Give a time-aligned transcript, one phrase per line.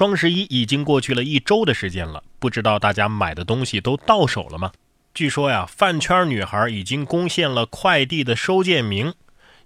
[0.00, 4.72] 双十一已经过去了一周的时间了，不知道大家买的东西都到手了吗？
[5.12, 9.12] 据说呀，饭圈女孩已经攻陷了快递的收件名，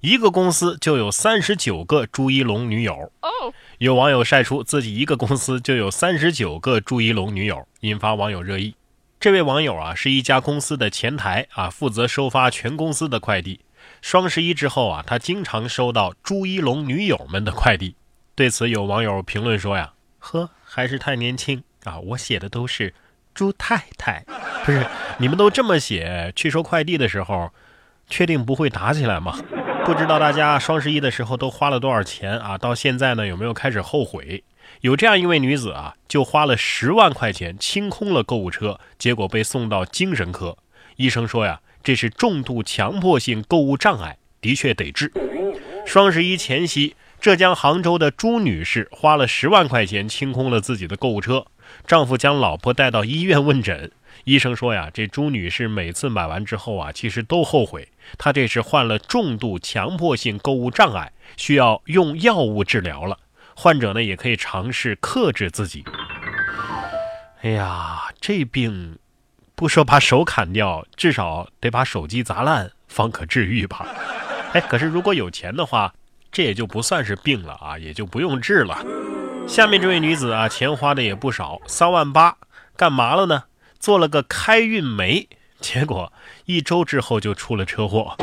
[0.00, 3.12] 一个公司就有三十九个朱一龙女友。
[3.78, 8.74] 有网友晒出自己一个公司就有三十九个朱一龙女友，引发网友热议。
[9.20, 13.60] 这位网友啊，是一家公司的前台啊，负责收发全公司的快递。
[14.02, 17.94] 双十一之后啊，他经常收到朱一龙女友们的快递。
[18.34, 19.92] 对此，有网友评论说呀。
[20.24, 21.98] 呵，还是太年轻啊！
[21.98, 22.94] 我写的都是
[23.34, 24.24] 朱太太，
[24.64, 24.86] 不是
[25.18, 27.50] 你们都这么写，去收快递的时候，
[28.08, 29.38] 确定不会打起来吗？
[29.84, 32.56] 不知道大家双十一的时候都花了多少钱啊？
[32.56, 34.42] 到现在呢，有没有开始后悔？
[34.80, 40.56] 有这样一位女子啊，就花了十万块钱清空了购物车，结果被送到精神科。
[40.96, 45.12] 医生说呀，这是重度强迫性购物障碍，的确得治。
[45.84, 46.96] 双十一前夕。
[47.24, 51.46] 浙江杭州的朱女士花了十万块钱清空了自己的购物车，
[51.86, 53.90] 丈夫将老婆带到医院问诊。
[54.24, 57.88] 医生说呀，这朱女士每次买完之后啊，其实都后悔。
[58.18, 63.18] 她这是患了重度强迫性购物障碍，需要用药物治疗了。
[63.56, 65.82] 患者呢，也可以尝试克制自己。
[67.40, 68.98] 哎呀，这病
[69.54, 73.86] 不说把手砍掉，至少得把手机砸烂方可治愈吧？
[74.52, 75.94] 哎，可是如果有钱的话。
[76.34, 78.84] 这也就不算是病了啊，也就不用治了。
[79.46, 82.36] 下面这位女子啊，钱花的也不少，三万八，
[82.76, 83.44] 干嘛了呢？
[83.78, 85.28] 做了个开运梅，
[85.60, 86.12] 结果
[86.46, 88.16] 一周之后就出了车祸。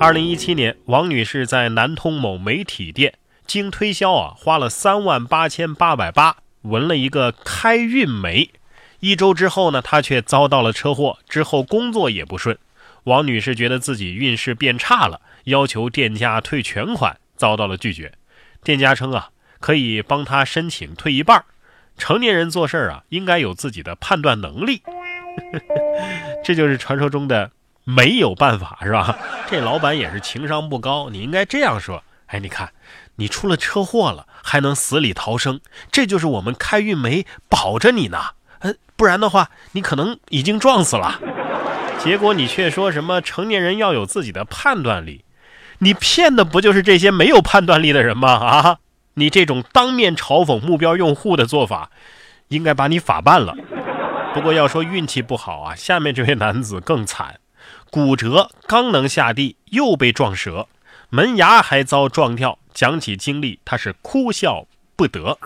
[0.00, 3.12] 二零一七年，王女士在南通某媒体店
[3.46, 8.48] 经推销啊，花了三万八千八百八，纹了一个开运梅。
[9.00, 12.56] 一周之后呢，她却遭到了车祸，之后工作也不顺。
[13.02, 17.18] 王女士觉得自己运势变差了，要求店家退全款。
[17.36, 18.12] 遭到了拒绝，
[18.62, 21.44] 店家称啊，可以帮他申请退一半。
[21.96, 24.82] 成年人做事啊，应该有自己的判断能力。
[26.44, 27.50] 这就是传说中的
[27.84, 29.16] 没有办法，是吧？
[29.48, 31.10] 这老板也是情商不高。
[31.10, 32.72] 你应该这样说：哎，你看，
[33.16, 35.60] 你出了车祸了，还能死里逃生，
[35.92, 38.18] 这就是我们开运煤保着你呢。
[38.60, 41.20] 呃，不然的话，你可能已经撞死了。
[41.98, 45.23] 结果你却说什么成年人要有自己的判断力。
[45.78, 48.32] 你骗的不就是这些没有判断力的人吗？
[48.32, 48.78] 啊，
[49.14, 51.90] 你这种当面嘲讽目标用户的做法，
[52.48, 53.54] 应该把你法办了。
[54.32, 57.38] 不过要说运气不好啊，下面这位男子更惨，
[57.90, 60.68] 骨折刚能下地又被撞折，
[61.10, 62.58] 门牙还遭撞掉。
[62.72, 65.38] 讲起经历，他是哭笑不得。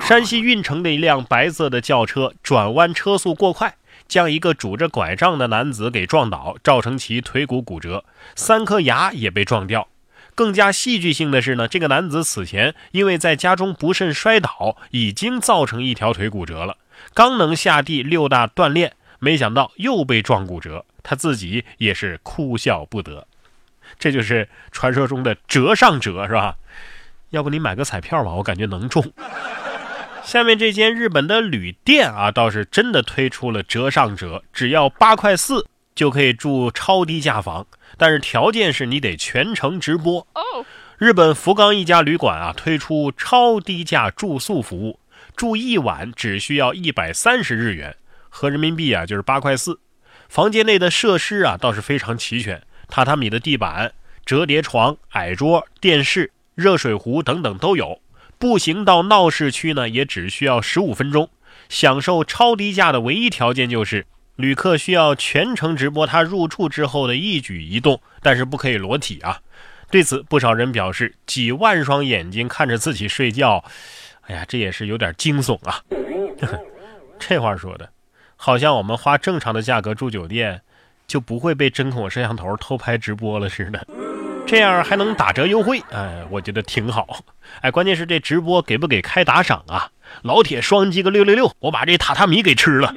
[0.00, 3.74] 山西运城的一辆白色的轿车转弯车速过快。
[4.12, 8.04] 将一个拄着拐杖的男子给撞倒，造成其腿骨骨折，
[8.36, 9.88] 三颗牙也被撞掉。
[10.34, 16.76] 更加戏剧性的是呢，这个男子此前因为在家中不慎摔倒，已经造成一条腿骨折了。
[17.14, 23.26] 刚能下地六大锻炼，没想到又被撞骨折，他自己也是哭笑不得。
[23.98, 26.56] 这就是传说中的折上折，是吧？
[27.30, 29.10] 要不你买个彩票吧，我感觉能中。
[30.24, 37.66] 下面这间日本的旅店啊，倒是真的推出了折上折，只要八块四就可以住超低价房，
[37.96, 40.26] 但是条件是你得全程直播。
[40.98, 45.00] 日本福冈一家旅馆啊，推出超低价住宿服务，
[45.36, 47.96] 住一晚只需要一百三十日元，
[48.28, 49.80] 合人民币啊就是八块四。
[50.28, 53.92] 房间内的设施啊倒是非常齐全，榻榻米的地板、
[54.24, 58.00] 折叠床、矮桌、电视、热水壶等等都有。
[58.42, 61.30] 步行到闹市区呢，也只需要十五分钟。
[61.68, 64.04] 享受超低价的唯一条件就是，
[64.34, 69.38] 旅客需要全程直播他入住之后的一举一动，但是不可以裸体啊。
[69.92, 73.64] 对此，不少人表示，几万双眼睛看着自己睡觉，
[74.22, 75.80] 哎呀，这也是有点惊悚啊。
[77.20, 77.90] 这话说的，
[78.34, 80.62] 好像我们花正常的价格住酒店，
[81.06, 83.86] 就不会被针孔摄像头偷拍直播了似的。
[84.46, 87.24] 这样还能打折优惠，哎，我觉得挺好。
[87.62, 89.88] 哎，关键是这直播给不给开打赏啊？
[90.22, 92.94] 老铁双击个六六六，我把这榻榻米给吃了。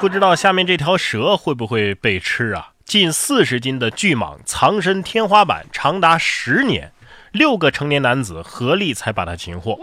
[0.00, 2.72] 不知道下面这条蛇会不会被吃啊？
[2.84, 6.92] 近四十斤的巨蟒藏身天花板长达十年。
[7.38, 9.78] 六个成年男子合力才把他擒获。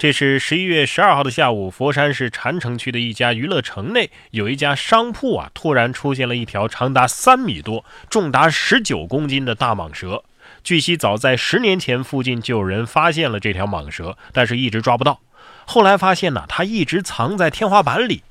[0.00, 10.24] 这是十一月十二号的下午，佛山市禅城区的一家娱乐城内，有一家商铺啊，突然出现了一条长达三米多、重达十九公斤的大蟒蛇。
[10.64, 15.20] 据悉，早在十年前，附近就有人发现了这条蟒蛇，但是一直抓不到。
[15.64, 18.24] 后来发现呢，它一直藏在天花板里。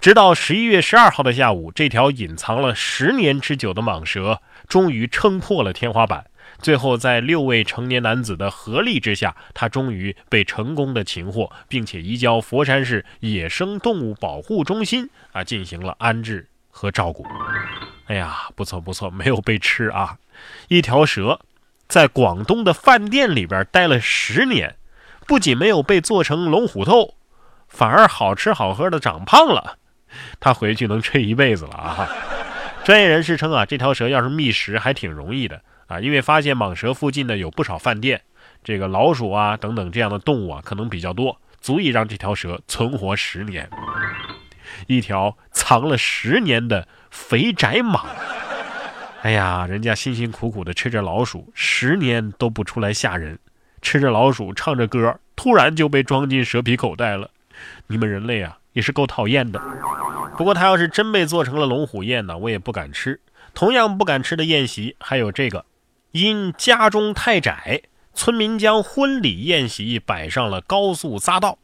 [0.00, 6.26] 直到十一月十二号的下午，这条隐藏了十年之久的蟒蛇终于撑破了天花板。
[6.60, 17.24] 最后在六位成年男子的合力之下，他终于被成功的擒获，并且移交佛山市野生动物保护中心啊进行了安置和照顾。
[18.06, 20.18] 哎呀，不错不错，没有被吃啊！
[20.68, 21.40] 一条蛇
[21.86, 24.76] 在广东的饭店里边待了十年，
[25.26, 27.14] 不仅没有被做成龙虎斗，
[27.68, 29.78] 反而好吃好喝的长胖了。
[30.40, 32.08] 他回去能吃一辈子了啊！
[32.82, 38.22] 专业人士称啊，这条蛇要是觅食还挺容易的啊，因为发现蟒蛇附近呢有不少饭店，
[38.62, 43.68] 这个老鼠啊等等这样的动物啊可能比较多，足以让这条蛇存活十年。
[44.86, 48.06] 一条藏了十年的肥宅蟒，
[49.22, 53.38] 哎呀，人家辛辛苦苦的吃着老鼠，十年都不出来吓人，
[53.80, 57.30] 吃着老鼠唱着歌，突然就被装进蛇皮口袋了。
[57.86, 59.60] 你们人类啊，也是够讨厌的。
[60.36, 63.20] 不过他要是真被做成了龙虎宴呢，我也不敢吃。
[63.54, 65.64] 同样不敢吃的宴席还有这个，
[66.20, 67.82] 因家中太窄，
[68.12, 71.58] 村民将婚礼宴席摆上了高速匝道。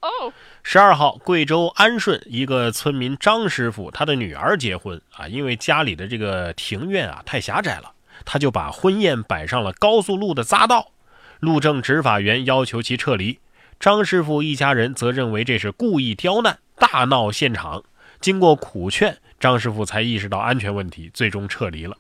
[0.63, 7.91] 十二号，贵州安顺一个村民张师傅，他的女儿结婚啊，因为家里的这个庭院啊太狭窄了，
[8.25, 10.93] 他就把婚宴摆上了高速路的匝道。
[11.41, 13.41] 路政执法员要求其撤离，
[13.81, 17.83] 张师傅一家人则认为这是故意刁难，大闹现场。
[18.21, 21.97] 经过苦劝，张师傅才意识到安全问题，最终撤离了。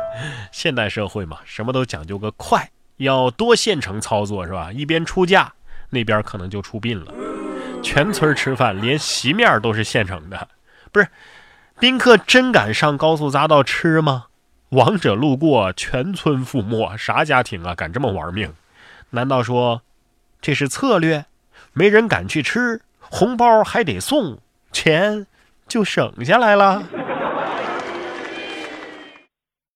[0.52, 4.72] 现代社会嘛，什么都讲究个快，要多线程操作是吧？
[4.72, 5.52] 一边出价，
[5.90, 7.12] 那边可能就出殡了。
[7.82, 10.48] 全村吃饭，连席面都是现成的，
[10.92, 11.08] 不是？
[11.80, 14.26] 宾客真敢上高速匝道吃吗？
[14.68, 18.54] 王者路过，全村覆没，啥家庭啊敢这么玩命？
[19.10, 19.82] 难道说
[20.40, 21.26] 这是策略？
[21.72, 24.38] 没人敢去吃，红包还得送。
[24.70, 25.26] 钱
[25.66, 26.82] 就省下来了。